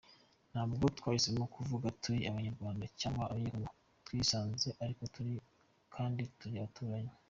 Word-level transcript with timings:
Ntabwo 0.51 0.83
twahisemo 0.97 1.43
kuvuka 1.55 1.87
turi 2.01 2.19
Abanyarwanda 2.31 2.85
cyangwa 2.99 3.23
Abanyekongo, 3.25 3.69
twisanze 4.05 4.67
ariko 4.83 5.03
turi 5.15 5.33
kandi 5.95 6.21
turi 6.39 6.55
abaturanyi. 6.57 7.11